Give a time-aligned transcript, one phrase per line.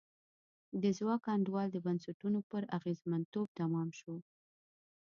[0.81, 4.15] د ځواک انډول د بنسټونو پر اغېزمنتوب تمام شو.